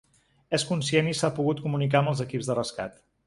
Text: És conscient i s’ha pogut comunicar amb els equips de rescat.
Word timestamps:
És 0.57 0.63
conscient 0.69 1.09
i 1.11 1.13
s’ha 1.19 1.31
pogut 1.41 1.63
comunicar 1.67 2.01
amb 2.01 2.13
els 2.13 2.25
equips 2.27 2.51
de 2.53 2.57
rescat. 2.61 2.99